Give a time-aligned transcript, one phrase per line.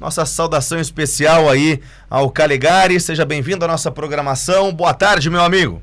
[0.00, 1.78] Nossa saudação especial aí
[2.08, 2.98] ao Calegari.
[2.98, 4.72] Seja bem-vindo à nossa programação.
[4.72, 5.82] Boa tarde, meu amigo.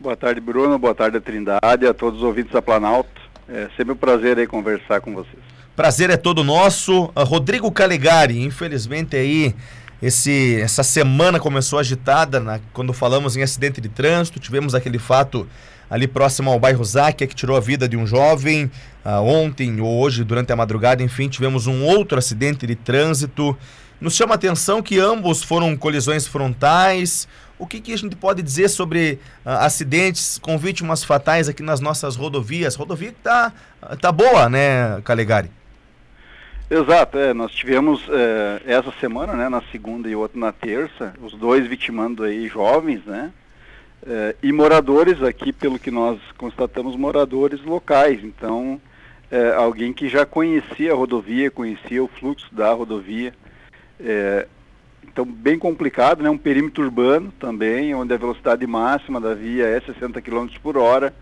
[0.00, 0.78] Boa tarde, Bruno.
[0.78, 3.20] Boa tarde, Trindade, a todos os ouvintes da Planalto.
[3.46, 5.42] É sempre um prazer aí conversar com vocês.
[5.76, 7.04] Prazer é todo nosso.
[7.14, 9.54] Uh, Rodrigo Calegari, infelizmente aí
[10.00, 14.40] esse, essa semana começou agitada na, quando falamos em acidente de trânsito.
[14.40, 15.46] Tivemos aquele fato
[15.90, 18.70] ali próximo ao bairro Záquia, que tirou a vida de um jovem.
[19.04, 23.56] Uh, ontem ou hoje, durante a madrugada, enfim, tivemos um outro acidente de trânsito.
[24.00, 27.28] Nos chama a atenção que ambos foram colisões frontais.
[27.58, 31.80] O que, que a gente pode dizer sobre uh, acidentes com vítimas fatais aqui nas
[31.80, 32.74] nossas rodovias?
[32.74, 33.52] Rodovia que tá,
[34.00, 35.50] tá boa, né, Calegari?
[36.70, 41.34] Exato, é, nós tivemos é, essa semana, né, na segunda e outra na terça, os
[41.34, 43.30] dois vitimando aí jovens, né,
[44.06, 48.24] é, e moradores aqui, pelo que nós constatamos, moradores locais.
[48.24, 48.80] Então,
[49.34, 53.34] é, alguém que já conhecia a rodovia, conhecia o fluxo da rodovia.
[53.98, 54.46] É,
[55.02, 56.30] então, bem complicado, né?
[56.30, 61.12] Um perímetro urbano também, onde a velocidade máxima da via é 60 km por hora.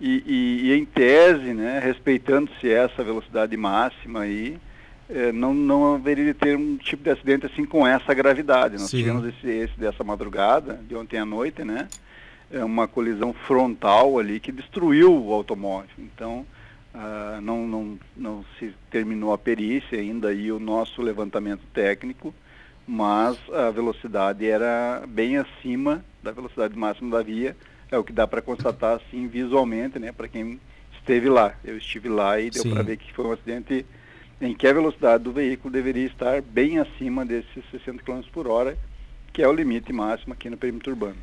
[0.00, 4.58] E, e, e em tese, né, respeitando-se essa velocidade máxima aí,
[5.08, 8.74] é, não, não haveria de ter um tipo de acidente assim com essa gravidade.
[8.74, 8.98] Nós Sim.
[8.98, 11.88] tivemos esse, esse dessa madrugada, de ontem à noite, né?
[12.50, 15.88] é uma colisão frontal ali que destruiu o automóvel.
[15.98, 16.44] Então,
[16.94, 22.34] uh, não, não, não se terminou a perícia ainda e o nosso levantamento técnico,
[22.86, 27.56] mas a velocidade era bem acima da velocidade máxima da via,
[27.90, 30.60] é o que dá para constatar assim visualmente, né, para quem
[30.98, 31.54] esteve lá.
[31.64, 33.84] Eu estive lá e deu para ver que foi um acidente
[34.40, 38.76] em que a velocidade do veículo deveria estar bem acima desses 60 km por hora,
[39.32, 41.16] que é o limite máximo aqui no perímetro urbano.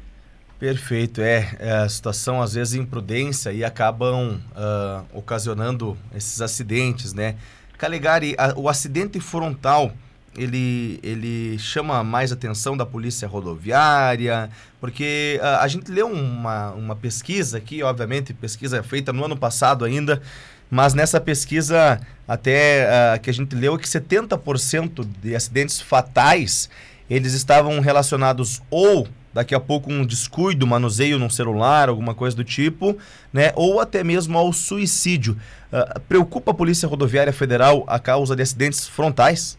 [0.61, 7.35] Perfeito, é, é, a situação às vezes imprudência e acabam uh, ocasionando esses acidentes, né?
[7.79, 9.91] Calegari, a, o acidente frontal,
[10.37, 16.95] ele, ele chama mais atenção da polícia rodoviária, porque uh, a gente leu uma, uma
[16.95, 20.21] pesquisa aqui, obviamente, pesquisa feita no ano passado ainda,
[20.69, 26.69] mas nessa pesquisa até uh, que a gente leu que 70% de acidentes fatais,
[27.09, 32.43] eles estavam relacionados ou daqui a pouco um descuido, manuseio num celular, alguma coisa do
[32.43, 32.97] tipo,
[33.31, 33.51] né?
[33.55, 35.37] Ou até mesmo ao suicídio.
[35.71, 39.57] Uh, preocupa a Polícia Rodoviária Federal a causa de acidentes frontais?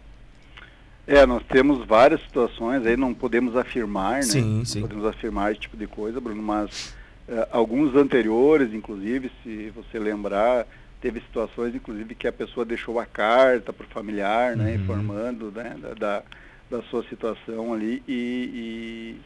[1.06, 4.22] É, nós temos várias situações aí, não podemos afirmar, né?
[4.22, 4.80] Sim, sim.
[4.80, 6.94] Não podemos afirmar esse tipo de coisa, Bruno, mas
[7.28, 10.66] uh, alguns anteriores, inclusive, se você lembrar,
[11.00, 14.70] teve situações, inclusive, que a pessoa deixou a carta para o familiar, né?
[14.70, 14.74] Uhum.
[14.76, 15.76] Informando né?
[15.82, 16.22] da, da,
[16.70, 19.16] da, sua situação ali e,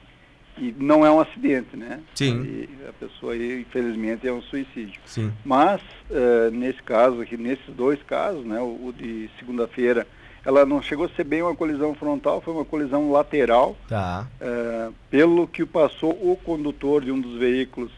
[0.59, 2.01] e não é um acidente, né?
[2.15, 2.43] Sim.
[2.43, 5.01] E a pessoa aí, infelizmente, é um suicídio.
[5.05, 5.33] Sim.
[5.45, 5.81] Mas,
[6.11, 10.07] uh, nesse caso aqui, nesses dois casos, né, o, o de segunda-feira,
[10.45, 13.77] ela não chegou a ser bem uma colisão frontal, foi uma colisão lateral.
[13.89, 14.27] Tá.
[14.41, 17.91] Uh, pelo que passou o condutor de um dos veículos,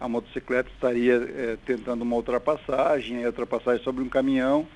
[0.00, 4.66] a motocicleta estaria uh, tentando uma ultrapassagem, a ultrapassagem sobre um caminhão,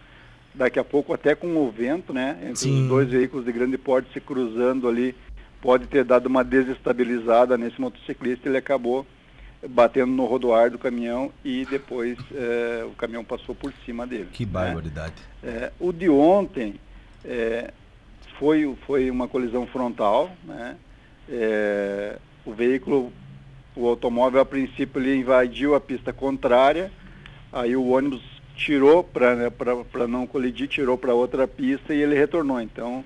[0.54, 2.38] daqui a pouco até com o vento, né?
[2.42, 2.82] Entre Sim.
[2.82, 5.14] os dois veículos de grande porte se cruzando ali
[5.60, 9.06] pode ter dado uma desestabilizada nesse motociclista, ele acabou
[9.68, 14.28] batendo no rodoar do caminhão e depois é, o caminhão passou por cima dele.
[14.32, 14.52] Que né?
[14.52, 15.14] barbaridade.
[15.42, 15.50] Né?
[15.50, 16.74] É, o de ontem
[17.24, 17.72] é,
[18.38, 20.76] foi, foi uma colisão frontal, né?
[22.44, 23.12] O veículo,
[23.74, 26.92] o automóvel a princípio ele invadiu a pista contrária,
[27.52, 28.22] aí o ônibus
[28.54, 29.52] tirou para né,
[30.08, 32.60] não colidir, tirou para outra pista e ele retornou.
[32.60, 33.04] Então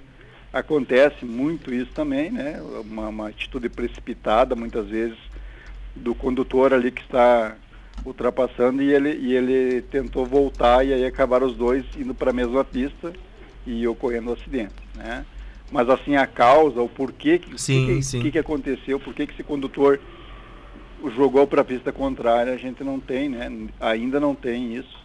[0.52, 2.60] Acontece muito isso também, né?
[2.84, 5.18] Uma, uma, atitude precipitada, muitas vezes,
[5.94, 7.54] do condutor ali que está
[8.04, 12.32] ultrapassando e ele, e ele tentou voltar e aí acabaram os dois indo para a
[12.32, 13.12] mesma pista
[13.66, 15.24] e ocorrendo o um acidente, né?
[15.70, 18.20] Mas assim, a causa, o porquê, que, sim, que, sim.
[18.20, 20.00] que, que aconteceu, por que esse condutor
[21.14, 23.68] jogou para a pista contrária, a gente não tem, né?
[23.78, 24.98] Ainda não tem isso.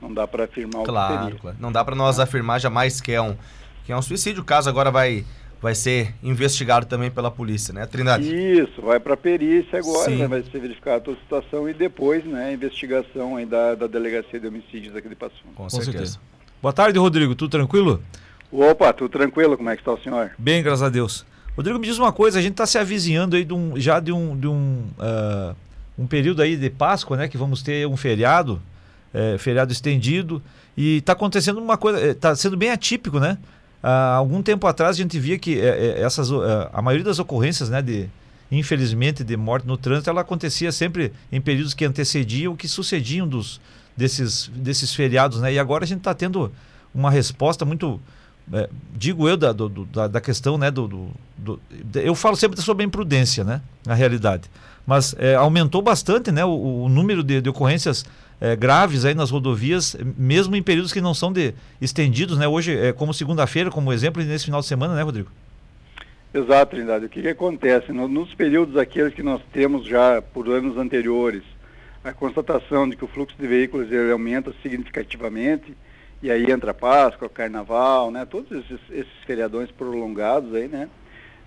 [0.00, 1.40] Não dá para afirmar claro, o que seria.
[1.40, 1.56] Claro.
[1.60, 3.36] Não dá para nós afirmar jamais que é um
[3.84, 4.42] que é um suicídio.
[4.42, 5.24] O caso agora vai,
[5.60, 8.24] vai ser investigado também pela polícia, né, Trindade?
[8.24, 12.24] Isso, vai para a perícia agora, né, vai ser verificada toda a situação e depois,
[12.24, 15.54] né, investigação aí da, da Delegacia de Homicídios aqui de Passo Fundo.
[15.54, 15.92] Com, Com certeza.
[15.92, 16.20] certeza.
[16.62, 17.34] Boa tarde, Rodrigo.
[17.34, 18.02] Tudo tranquilo?
[18.52, 19.56] Opa, tudo tranquilo.
[19.56, 20.32] Como é que está o senhor?
[20.36, 21.24] Bem, graças a Deus.
[21.56, 24.12] Rodrigo, me diz uma coisa, a gente está se avizinhando aí de um, já de
[24.12, 25.54] um, de um, uh,
[25.98, 27.28] um período aí de Páscoa, né?
[27.28, 28.60] Que vamos ter um feriado,
[29.12, 30.42] é, feriado estendido,
[30.76, 33.38] e está acontecendo uma coisa, está sendo bem atípico, né?
[33.82, 37.18] Há algum tempo atrás a gente via que é, é, essas, é, a maioria das
[37.18, 38.08] ocorrências, né, de,
[38.50, 43.60] infelizmente, de morte no trânsito, ela acontecia sempre em períodos que antecediam que sucediam dos,
[43.96, 45.52] desses, desses feriados, né?
[45.54, 46.52] E agora a gente está tendo
[46.94, 48.00] uma resposta muito
[48.52, 51.60] é, digo eu da, do, da, da, questão, né, do, do, do,
[51.94, 54.50] eu falo sempre sobre a imprudência, né, na realidade,
[54.84, 58.04] mas é, aumentou bastante, né, o, o número de, de ocorrências
[58.40, 62.76] é, graves aí nas rodovias, mesmo em períodos que não são de estendidos, né, hoje
[62.76, 65.30] é como segunda-feira, como exemplo, nesse final de semana, né, Rodrigo?
[66.32, 67.06] Exato, Trindade.
[67.06, 67.92] O que, que acontece?
[67.92, 71.42] No, nos períodos aqueles que nós temos já por anos anteriores,
[72.04, 75.76] a constatação de que o fluxo de veículos ele aumenta significativamente,
[76.22, 80.88] e aí entra Páscoa, Carnaval, né, todos esses, esses feriadões prolongados aí, né,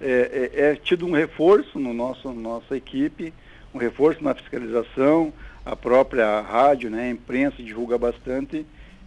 [0.01, 3.34] é, é, é, tido um reforço no nosso nossa equipe,
[3.74, 5.34] um reforço na fiscalização,
[5.66, 8.66] a própria rádio, né, a imprensa divulga bastante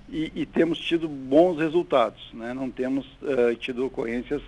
[0.09, 4.43] e, e temos tido bons resultados, né, não temos uh, tido ocorrências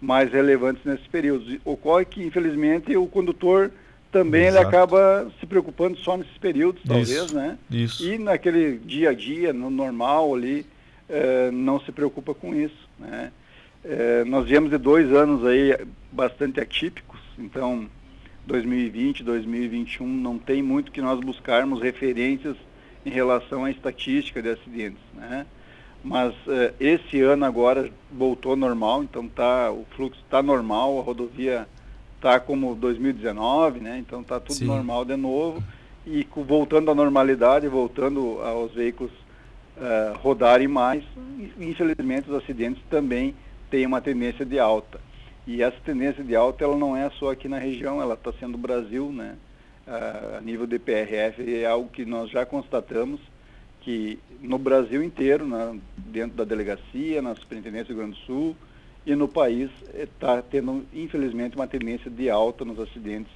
[0.00, 1.58] mais relevantes nesses períodos.
[1.64, 3.70] Ocorre que, infelizmente, o condutor
[4.10, 7.58] também ele acaba se preocupando só nesses períodos, talvez, isso, né?
[7.70, 8.04] Isso.
[8.04, 10.66] E naquele dia a dia, no normal ali,
[11.08, 13.30] eh, não se preocupa com isso, né?
[13.84, 15.76] Eh, nós viemos de dois anos aí
[16.10, 17.86] bastante atípicos, então
[18.50, 22.56] 2020, 2021 não tem muito que nós buscarmos referências
[23.06, 25.46] em relação à estatística de acidentes, né?
[26.02, 31.68] Mas uh, esse ano agora voltou normal, então tá, o fluxo está normal, a rodovia
[32.16, 33.98] está como 2019, né?
[33.98, 34.66] Então está tudo Sim.
[34.66, 35.62] normal de novo.
[36.06, 39.12] E voltando à normalidade, voltando aos veículos
[39.76, 41.04] uh, rodarem mais,
[41.60, 43.34] infelizmente os acidentes também
[43.70, 44.98] têm uma tendência de alta.
[45.46, 48.58] E essa tendência de alta ela não é só aqui na região, ela está sendo
[48.58, 49.36] Brasil, né?
[49.86, 53.20] A nível de PRF é algo que nós já constatamos
[53.80, 55.46] que no Brasil inteiro,
[55.96, 58.56] dentro da delegacia, na Superintendência do Rio Grande do Sul
[59.06, 63.32] e no país, está eh, tendo, infelizmente, uma tendência de alta nos acidentes,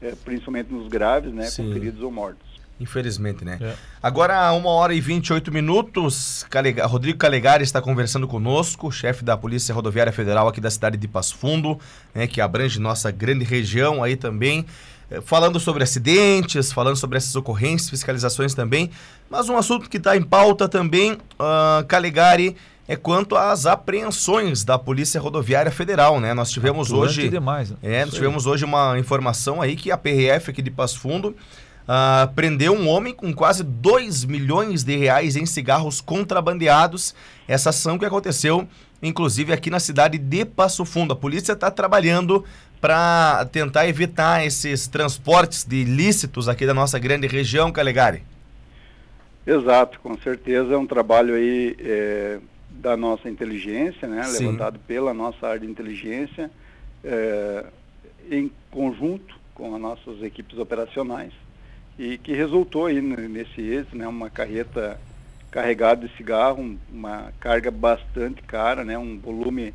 [0.00, 2.53] é, principalmente nos graves, né, com feridos ou mortos.
[2.78, 3.58] Infelizmente, né?
[3.60, 3.74] É.
[4.02, 9.72] Agora, uma hora e 28 minutos, Calega, Rodrigo Calegari está conversando conosco, chefe da Polícia
[9.72, 11.78] Rodoviária Federal aqui da cidade de Passo Fundo,
[12.12, 14.66] né, que abrange nossa grande região aí também.
[15.10, 18.90] Eh, falando sobre acidentes, falando sobre essas ocorrências, fiscalizações também.
[19.30, 22.56] Mas um assunto que está em pauta também, uh, Calegari,
[22.86, 26.34] é quanto às apreensões da Polícia Rodoviária Federal, né?
[26.34, 27.28] Nós tivemos Atuante hoje.
[27.28, 27.76] Demais, né?
[27.82, 31.34] É, nós tivemos hoje uma informação aí que a PRF aqui de Passo Fundo
[31.88, 37.14] uh, prendeu um homem com quase 2 milhões de reais em cigarros contrabandeados.
[37.46, 38.66] Essa ação que aconteceu,
[39.02, 41.12] inclusive, aqui na cidade de Passo Fundo.
[41.12, 42.44] A polícia está trabalhando
[42.80, 48.22] para tentar evitar esses transportes de ilícitos aqui da nossa grande região, Calegari?
[49.46, 52.38] Exato, com certeza é um trabalho aí é,
[52.70, 56.50] da nossa inteligência, né, levantado pela nossa área de inteligência,
[57.02, 57.64] é,
[58.30, 61.32] em conjunto com as nossas equipes operacionais,
[61.98, 64.98] e que resultou aí nesse êxito, né, uma carreta
[65.50, 69.72] carregada de cigarro, uma carga bastante cara, né, um volume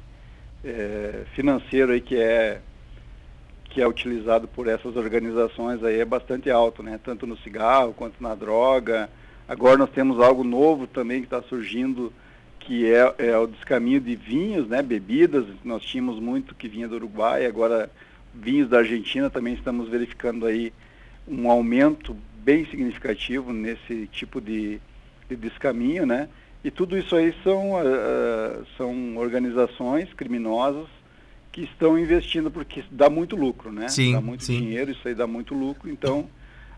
[0.63, 2.59] é, financeiro aí que é
[3.69, 6.99] que é utilizado por essas organizações aí é bastante alto, né?
[7.03, 9.09] Tanto no cigarro quanto na droga.
[9.47, 12.11] Agora nós temos algo novo também que está surgindo,
[12.59, 14.81] que é, é, o descaminho de vinhos, né?
[14.81, 15.45] Bebidas.
[15.63, 17.91] Nós tínhamos muito que vinha do Uruguai, agora
[18.33, 20.73] vinhos da Argentina também estamos verificando aí
[21.29, 24.81] um aumento bem significativo nesse tipo de,
[25.29, 26.27] de descaminho, né?
[26.63, 30.87] E tudo isso aí são, uh, são organizações criminosas
[31.51, 33.87] que estão investindo porque dá muito lucro, né?
[33.87, 34.59] Sim, dá muito sim.
[34.59, 36.29] dinheiro, isso aí dá muito lucro, então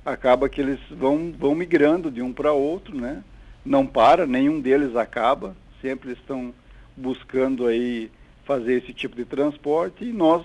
[0.05, 3.23] acaba que eles vão, vão migrando de um para outro, né?
[3.65, 6.53] Não para, nenhum deles acaba, sempre estão
[6.95, 8.11] buscando aí
[8.43, 10.43] fazer esse tipo de transporte e nós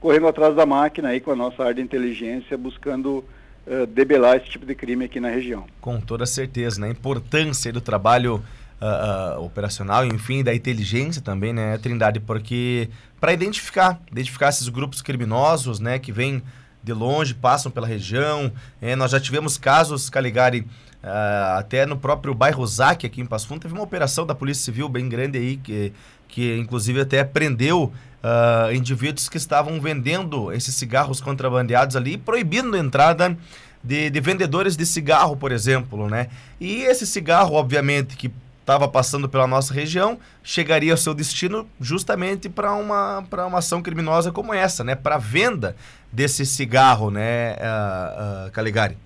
[0.00, 3.24] correndo atrás da máquina aí com a nossa área de inteligência buscando
[3.66, 5.66] uh, debelar esse tipo de crime aqui na região.
[5.80, 6.88] Com toda certeza, né?
[6.88, 8.42] A importância do trabalho
[8.80, 12.88] uh, uh, operacional, enfim, da inteligência também, né, Trindade, porque
[13.20, 16.42] para identificar, identificar esses grupos criminosos, né, que vêm
[16.82, 18.52] de longe, passam pela região.
[18.80, 20.60] É, nós já tivemos casos, Caligari,
[21.02, 24.64] uh, até no próprio bairro Zac, aqui em Passo Fundo, teve uma operação da Polícia
[24.64, 25.92] Civil bem grande aí, que,
[26.28, 27.92] que inclusive até prendeu
[28.26, 33.36] uh, indivíduos que estavam vendendo esses cigarros contrabandeados ali, proibindo a entrada
[33.82, 36.28] de, de vendedores de cigarro, por exemplo, né?
[36.60, 38.30] E esse cigarro, obviamente, que
[38.60, 44.32] estava passando pela nossa região, chegaria ao seu destino justamente para uma, uma ação criminosa
[44.32, 44.96] como essa, né?
[44.96, 45.76] Para venda
[46.12, 48.96] desse cigarro, né, uh, uh, Caligari?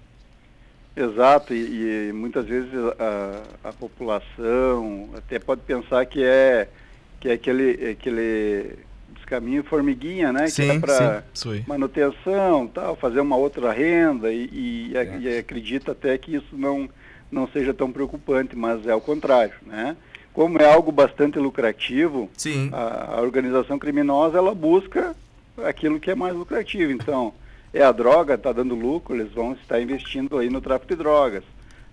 [0.97, 6.69] Exato, e, e muitas vezes a, a, população até pode pensar que é,
[7.19, 8.79] que é aquele, aquele
[9.31, 10.49] descaminho formiguinha, né?
[10.49, 11.25] Sim, que é para
[11.67, 15.19] manutenção, tal, fazer uma outra renda e, e, é.
[15.19, 16.89] e acredita até que isso não
[17.31, 19.97] não seja tão preocupante, mas é o contrário, né?
[20.33, 22.71] como é algo bastante lucrativo, Sim.
[22.73, 25.15] A, a organização criminosa ela busca
[25.65, 26.91] aquilo que é mais lucrativo.
[26.91, 27.33] Então,
[27.73, 31.45] é a droga, está dando lucro, eles vão estar investindo aí no tráfico de drogas.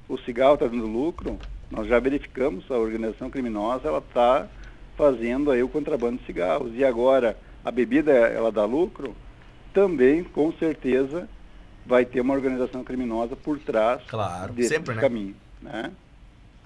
[0.10, 1.38] O cigarro está dando lucro,
[1.70, 4.48] nós já verificamos, a organização criminosa ela está
[4.97, 6.71] fazendo aí o contrabando de cigarros.
[6.73, 9.15] E agora, a bebida ela dá lucro,
[9.73, 11.29] também, com certeza,
[11.85, 15.01] vai ter uma organização criminosa por trás claro, desse sempre, né?
[15.01, 15.35] caminho.
[15.61, 15.91] Né?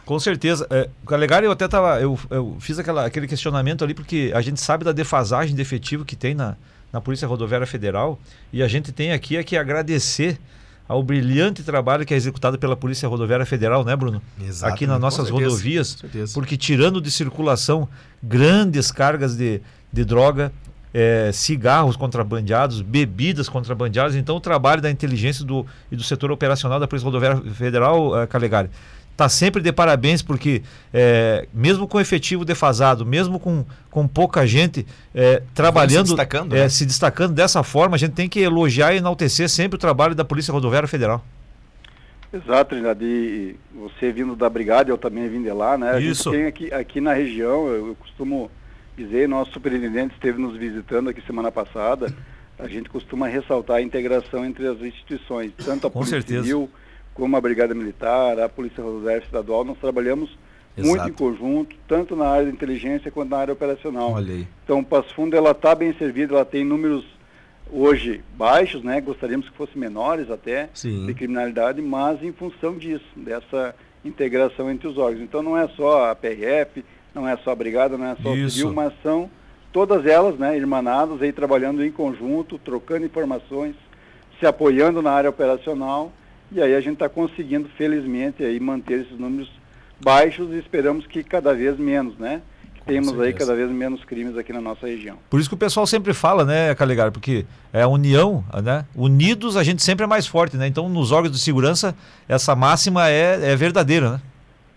[0.06, 0.66] Com certeza.
[0.70, 2.00] É, Calegari, eu até tava.
[2.02, 6.06] Eu, eu fiz aquela, aquele questionamento ali, porque a gente sabe da defasagem de efetivo
[6.06, 6.56] que tem na,
[6.92, 8.20] na Polícia Rodoviária Federal.
[8.52, 10.40] E a gente tem aqui é que agradecer
[10.92, 14.22] ao brilhante trabalho que é executado pela Polícia Rodoviária Federal, né, Bruno?
[14.38, 15.98] Exatamente, Aqui nas nossas certeza, rodovias.
[16.34, 17.88] Porque tirando de circulação
[18.22, 20.52] grandes cargas de, de droga,
[20.94, 24.16] é, cigarros contrabandeados, bebidas contrabandeadas.
[24.16, 28.28] Então, o trabalho da inteligência do, e do setor operacional da Polícia Rodoviária Federal, uh,
[28.28, 28.70] Calegari,
[29.12, 30.64] está sempre de parabéns, porque
[30.94, 36.62] é, mesmo com efetivo defasado, mesmo com, com pouca gente é, trabalhando, se destacando, é,
[36.62, 36.70] né?
[36.70, 40.26] se destacando dessa forma, a gente tem que elogiar e enaltecer sempre o trabalho da
[40.26, 41.24] Polícia Rodoviária Federal.
[42.34, 43.04] Exato, Trindade.
[43.04, 45.92] E você vindo da brigada, eu também vim de lá, né?
[45.92, 46.32] A Isso.
[46.32, 48.50] gente tem aqui, aqui na região, eu, eu costumo
[48.98, 52.14] dizer, nosso superintendente esteve nos visitando aqui semana passada,
[52.58, 56.44] a gente costuma ressaltar a integração entre as instituições, tanto a Com Polícia certeza.
[56.44, 56.70] Civil,
[57.14, 60.38] como a Brigada Militar, a Polícia Rodoviária Estadual, nós trabalhamos
[60.78, 61.10] muito Exato.
[61.10, 64.14] em conjunto, tanto na área de inteligência quanto na área operacional.
[64.14, 64.48] Olha aí.
[64.64, 67.06] Então, Passo Fundo ela está bem servida, ela tem números
[67.72, 69.02] hoje baixos, né?
[69.02, 71.06] Gostaríamos que fossem menores até Sim.
[71.06, 75.24] de criminalidade, mas em função disso, dessa integração entre os órgãos.
[75.24, 78.46] Então, não é só a PRF, não é só a brigada, não é só Isso.
[78.46, 79.30] o civil, mas são
[79.72, 83.76] todas elas, né, irmanadas aí trabalhando em conjunto, trocando informações,
[84.40, 86.12] se apoiando na área operacional,
[86.52, 89.50] e aí a gente está conseguindo, felizmente, aí manter esses números
[90.04, 92.42] baixos e esperamos que cada vez menos, né?
[92.76, 95.18] Que tenhamos aí cada vez menos crimes aqui na nossa região.
[95.30, 98.86] Por isso que o pessoal sempre fala, né, Calegari, porque é a união, né?
[98.96, 100.68] Unidos a gente sempre é mais forte, né?
[100.68, 101.96] Então, nos órgãos de segurança,
[102.28, 104.22] essa máxima é, é verdadeira, né?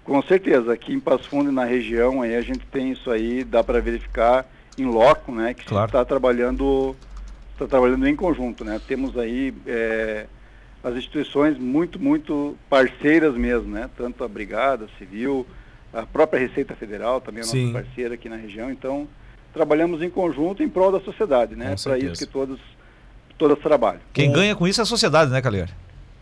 [0.05, 3.43] Com certeza, aqui em Passo Fundo e na região aí a gente tem isso aí,
[3.43, 4.45] dá para verificar
[4.77, 5.87] em loco, né, que Claro.
[5.87, 6.95] está trabalhando,
[7.55, 8.79] está trabalhando em conjunto, né.
[8.87, 10.27] Temos aí é,
[10.85, 15.47] as instituições muito, muito parceiras mesmo, né, tanto a Brigada Civil,
[15.93, 17.73] a própria Receita Federal também é Sim.
[17.73, 19.09] nossa parceira aqui na região, então
[19.53, 22.61] trabalhamos em conjunto em prol da sociedade, né, para isso que todos,
[23.39, 24.01] todas trabalham.
[24.13, 25.73] Quem Com- ganha com isso é a sociedade, né, Calegari?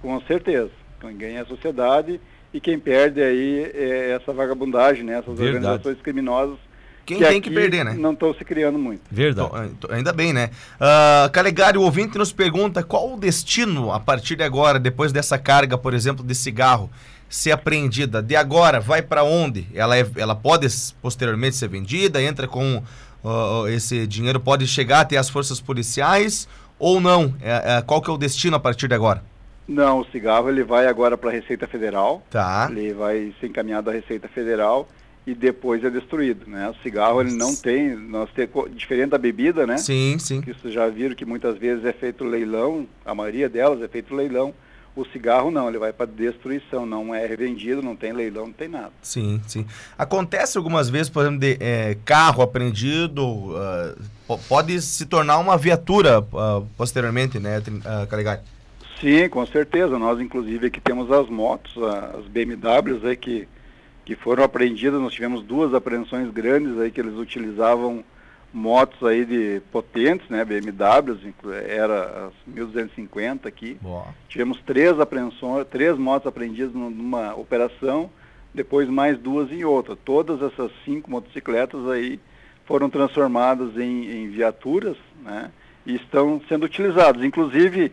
[0.00, 0.70] Com certeza.
[1.00, 2.20] Quem ganha é a sociedade
[2.54, 5.14] e quem perde aí é essa vagabundagem, né?
[5.14, 5.56] Essas Verdade.
[5.56, 6.58] organizações criminosas
[7.04, 7.94] Quem tem que perder, né?
[7.94, 9.02] Não estão se criando muito.
[9.10, 9.48] Verdade.
[9.48, 10.50] Então, então, ainda bem, né?
[10.76, 15.36] Uh, Calegari, o ouvinte nos pergunta qual o destino a partir de agora, depois dessa
[15.36, 16.90] carga, por exemplo, de cigarro
[17.28, 18.22] ser apreendida.
[18.22, 19.66] De agora, vai para onde?
[19.74, 20.68] Ela, é, ela pode
[21.00, 22.82] posteriormente ser vendida, entra com
[23.24, 26.46] uh, esse dinheiro, pode chegar até as forças policiais
[26.78, 27.34] ou não?
[27.40, 29.22] É, é, qual que é o destino a partir de agora?
[29.66, 32.68] Não, o cigarro ele vai agora para a Receita Federal, Tá.
[32.70, 34.88] ele vai ser encaminhado à Receita Federal
[35.26, 36.68] e depois é destruído, né?
[36.70, 39.76] O cigarro ele não tem, nós tem, diferente da bebida, né?
[39.78, 40.40] Sim, sim.
[40.40, 44.14] Que vocês já viram que muitas vezes é feito leilão, a maioria delas é feito
[44.14, 44.52] leilão.
[44.94, 48.68] O cigarro não, ele vai para destruição, não é revendido, não tem leilão, não tem
[48.68, 48.92] nada.
[49.00, 49.64] Sim, sim.
[49.96, 53.24] Acontece algumas vezes, por exemplo, de é, carro apreendido,
[54.26, 58.42] po- pode se tornar uma viatura ah, posteriormente, né, Trin- ah, Calegari?
[59.00, 59.98] Sim, com certeza.
[59.98, 61.72] Nós, inclusive, aqui temos as motos,
[62.18, 63.48] as BMWs aí que,
[64.04, 65.00] que foram apreendidas.
[65.00, 68.04] Nós tivemos duas apreensões grandes aí que eles utilizavam
[68.52, 71.20] motos aí de potentes, né, BMWs,
[71.66, 73.78] era as 1250 aqui.
[73.80, 74.06] Boa.
[74.28, 78.10] Tivemos três apreensões, três motos apreendidas num- numa operação,
[78.52, 79.96] depois mais duas em outra.
[79.96, 82.20] Todas essas cinco motocicletas aí
[82.66, 85.50] foram transformadas em, em viaturas, né?
[85.86, 87.24] E estão sendo utilizadas.
[87.24, 87.90] Inclusive,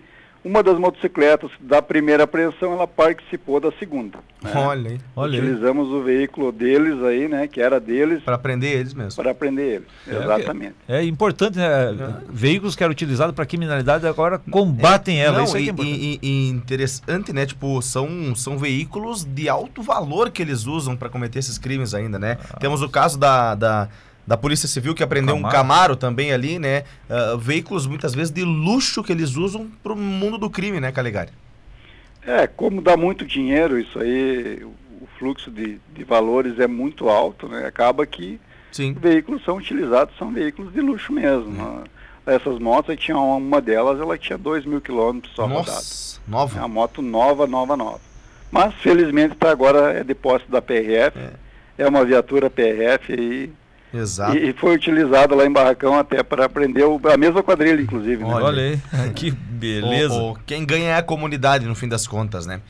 [0.50, 4.18] uma das motocicletas da primeira apreensão, ela participou da segunda.
[4.42, 4.52] né?
[4.56, 5.00] Olha aí.
[5.16, 5.46] Olha aí.
[5.48, 7.48] Utilizamos o veículo deles aí, né?
[7.48, 9.22] Que era deles, Para prender eles mesmo.
[9.22, 9.88] para prender eles.
[10.08, 10.76] É, Exatamente.
[10.88, 11.96] É importante, né?
[12.30, 15.38] Veículos que eram utilizados para criminalidade agora combatem ela.
[15.38, 16.20] Não, Isso aí e, que é importante.
[16.24, 17.46] e- e interessante, né?
[17.46, 22.18] Tipo, são, são veículos de alto valor que eles usam para cometer esses crimes ainda,
[22.18, 22.38] né?
[22.52, 22.58] Ah.
[22.60, 23.90] Temos o caso da, da,
[24.30, 25.58] da Polícia Civil que apreendeu um Camaro.
[25.58, 26.84] Camaro também ali, né?
[27.10, 31.32] Ah, veículos muitas vezes de luxo que eles usam pro mundo do crime, né, Calegari?
[32.22, 37.08] É, como dá muito dinheiro, isso aí, o o fluxo de, de valores é muito
[37.10, 37.66] alto, né?
[37.66, 38.40] Acaba que
[38.72, 38.94] Sim.
[38.94, 41.50] veículos são utilizados, são veículos de luxo mesmo.
[41.52, 41.84] né?
[42.26, 45.48] Essas motos, tinha uma, uma delas, ela tinha 2 mil quilômetros só.
[45.48, 46.60] Nossa, É nova.
[46.60, 48.02] uma moto nova, nova, nova.
[48.52, 51.18] Mas, felizmente, está agora é depósito da PRF.
[51.18, 51.32] É.
[51.78, 53.54] é uma viatura PRF aí
[53.94, 54.38] Exato.
[54.38, 58.24] E, e foi utilizado lá em Barracão até para aprender o, a mesma quadrilha, inclusive.
[58.24, 58.30] Né?
[58.30, 58.80] Olha aí,
[59.16, 60.14] que beleza.
[60.14, 62.62] O, o, quem ganha é a comunidade, no fim das contas, né?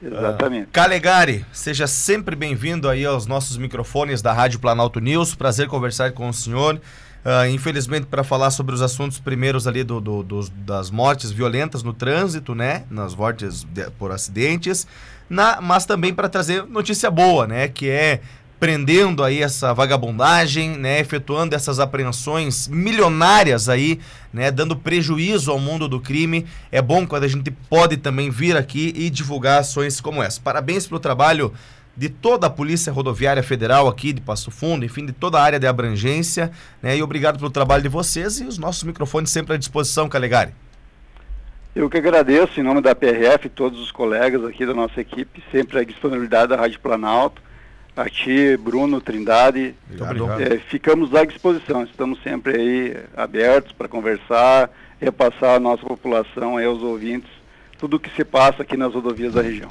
[0.00, 0.64] Exatamente.
[0.64, 5.34] Uh, Calegari, seja sempre bem-vindo aí aos nossos microfones da Rádio Planalto News.
[5.34, 6.80] Prazer conversar com o senhor.
[7.24, 11.82] Uh, infelizmente, para falar sobre os assuntos primeiros ali do, do, do, das mortes violentas
[11.82, 12.84] no trânsito, né?
[12.88, 14.86] Nas mortes de, por acidentes,
[15.28, 17.66] na, mas também para trazer notícia boa, né?
[17.66, 18.20] Que é
[18.58, 24.00] prendendo aí essa vagabundagem, né, efetuando essas apreensões milionárias aí,
[24.32, 26.46] né, dando prejuízo ao mundo do crime.
[26.72, 30.40] É bom quando a gente pode também vir aqui e divulgar ações como essa.
[30.40, 31.52] Parabéns pelo trabalho
[31.96, 35.58] de toda a Polícia Rodoviária Federal aqui de Passo Fundo, enfim, de toda a área
[35.58, 36.50] de abrangência,
[36.82, 40.52] né, e obrigado pelo trabalho de vocês e os nossos microfones sempre à disposição, Calegari.
[41.74, 45.78] Eu que agradeço em nome da PRF todos os colegas aqui da nossa equipe, sempre
[45.78, 47.47] a disponibilidade da Rádio Planalto
[47.98, 49.74] a ti, Bruno, Trindade.
[50.38, 56.64] É, ficamos à disposição, estamos sempre aí abertos para conversar, repassar a nossa população, aí,
[56.64, 57.30] aos ouvintes,
[57.76, 59.70] tudo o que se passa aqui nas rodovias da região.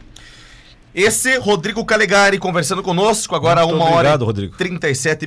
[0.94, 4.58] Esse Rodrigo Calegari conversando conosco agora Muito uma obrigado, hora e Rodrigo.
[4.58, 5.26] 37